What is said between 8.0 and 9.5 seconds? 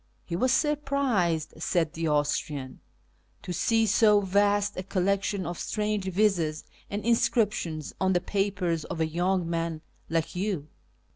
on the papers of a young